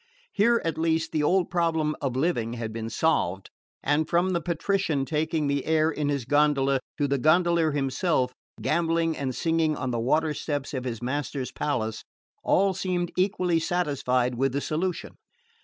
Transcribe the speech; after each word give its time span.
Here 0.33 0.59
at 0.65 0.79
least 0.79 1.11
the 1.11 1.21
old 1.21 1.51
problem 1.51 1.95
of 2.01 2.15
living 2.15 2.53
had 2.53 2.73
been 2.73 2.89
solved, 2.89 3.51
and 3.83 4.09
from 4.09 4.31
the 4.31 4.41
patrician 4.41 5.05
taking 5.05 5.45
the 5.45 5.63
air 5.67 5.91
in 5.91 6.09
his 6.09 6.25
gondola 6.25 6.79
to 6.97 7.07
the 7.07 7.19
gondolier 7.19 7.69
himself, 7.71 8.33
gambling 8.59 9.15
and 9.15 9.35
singing 9.35 9.77
on 9.77 9.91
the 9.91 9.99
water 9.99 10.33
steps 10.33 10.73
of 10.73 10.85
his 10.85 11.03
master's 11.03 11.51
palace, 11.51 12.03
all 12.43 12.73
seemed 12.73 13.11
equally 13.15 13.59
satisfied 13.59 14.33
with 14.33 14.53
the 14.53 14.61
solution. 14.61 15.17